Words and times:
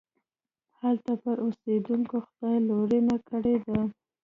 هلته 0.79 1.11
پر 1.21 1.35
اوسېدونکو 1.45 2.15
خدای 2.27 2.57
لورينې 2.67 3.17
کړي 3.29 3.55
دي. 3.65 3.79